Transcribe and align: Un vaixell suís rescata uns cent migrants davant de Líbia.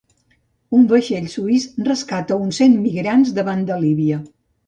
Un 0.77 0.85
vaixell 0.93 1.27
suís 1.33 1.67
rescata 1.89 2.39
uns 2.45 2.61
cent 2.61 2.75
migrants 2.87 3.35
davant 3.39 3.65
de 3.71 3.77
Líbia. 3.85 4.19